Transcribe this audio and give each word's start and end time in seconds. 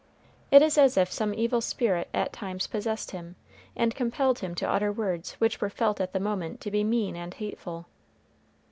It 0.49 0.63
is 0.63 0.79
as 0.79 0.97
if 0.97 1.11
some 1.11 1.31
evil 1.31 1.61
spirit 1.61 2.09
at 2.11 2.33
times 2.33 2.65
possessed 2.65 3.11
him, 3.11 3.35
and 3.75 3.93
compelled 3.93 4.39
him 4.39 4.55
to 4.55 4.67
utter 4.67 4.91
words 4.91 5.33
which 5.33 5.61
were 5.61 5.69
felt 5.69 6.01
at 6.01 6.11
the 6.11 6.19
moment 6.19 6.59
to 6.61 6.71
be 6.71 6.83
mean 6.83 7.15
and 7.15 7.35
hateful. 7.35 7.85